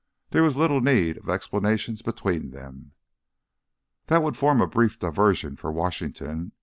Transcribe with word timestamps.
There 0.31 0.41
was 0.41 0.57
little 0.57 0.81
need 0.81 1.17
of 1.17 1.29
explanations 1.29 2.01
between 2.01 2.49
them. 2.49 2.93
"That 4.07 4.23
would 4.23 4.35
form 4.35 4.59
a 4.59 4.65
brief 4.65 4.97
diversion 4.97 5.55
for 5.55 5.71
Washington. 5.71 6.53